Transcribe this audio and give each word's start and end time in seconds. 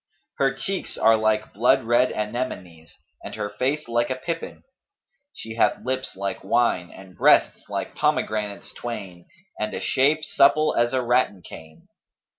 Her 0.39 0.51
cheeks 0.55 0.97
are 0.97 1.15
like 1.15 1.53
blood 1.53 1.83
red 1.83 2.11
anemones 2.11 2.97
and 3.23 3.35
her 3.35 3.51
face 3.51 3.87
like 3.87 4.09
a 4.09 4.15
pippin: 4.15 4.63
she 5.31 5.57
hath 5.57 5.85
lips 5.85 6.15
like 6.15 6.43
wine 6.43 6.89
and 6.89 7.15
breasts 7.15 7.69
like 7.69 7.93
pomegranates 7.93 8.73
twain 8.73 9.27
and 9.59 9.75
a 9.75 9.79
shape 9.79 10.23
supple 10.25 10.73
as 10.75 10.91
a 10.93 11.03
rattan 11.03 11.43
cane. 11.43 11.87